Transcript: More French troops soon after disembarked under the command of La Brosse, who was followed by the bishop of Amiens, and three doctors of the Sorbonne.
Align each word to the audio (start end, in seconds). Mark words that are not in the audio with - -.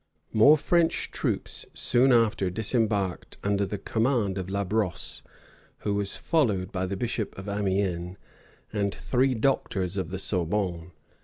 More 0.33 0.57
French 0.57 1.11
troops 1.11 1.63
soon 1.75 2.11
after 2.11 2.49
disembarked 2.49 3.37
under 3.43 3.67
the 3.67 3.77
command 3.77 4.39
of 4.39 4.49
La 4.49 4.63
Brosse, 4.63 5.21
who 5.81 5.93
was 5.93 6.17
followed 6.17 6.71
by 6.71 6.87
the 6.87 6.97
bishop 6.97 7.37
of 7.37 7.47
Amiens, 7.47 8.17
and 8.73 8.95
three 8.95 9.35
doctors 9.35 9.97
of 9.97 10.09
the 10.09 10.17
Sorbonne. 10.17 10.91